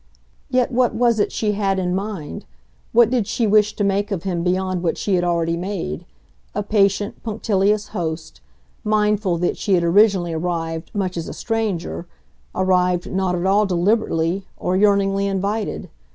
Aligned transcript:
Yet 0.49 0.71
what 0.71 0.95
was 0.95 1.19
it 1.19 1.31
she 1.31 1.51
had 1.51 1.77
in 1.77 1.93
mind, 1.93 2.45
what 2.91 3.11
did 3.11 3.27
she 3.27 3.45
wish 3.45 3.75
to 3.75 3.83
make 3.83 4.09
of 4.09 4.23
him 4.23 4.41
beyond 4.43 4.81
what 4.81 4.97
she 4.97 5.13
had 5.13 5.23
already 5.23 5.55
made, 5.55 6.07
a 6.55 6.63
patient, 6.63 7.21
punctilious 7.21 7.89
host, 7.89 8.41
mindful 8.83 9.37
that 9.37 9.57
she 9.57 9.75
had 9.75 9.83
originally 9.83 10.33
arrived 10.33 10.89
much 10.95 11.17
as 11.17 11.27
a 11.27 11.33
stranger, 11.33 12.07
arrived 12.55 13.11
not 13.11 13.35
at 13.35 13.45
all 13.45 13.67
deliberately 13.67 14.43
or 14.57 14.75
yearningly 14.75 15.27
invited? 15.27 15.87